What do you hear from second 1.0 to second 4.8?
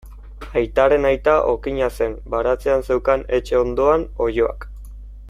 aita okina zen, baratzea zeukan etxe ondoan, oiloak.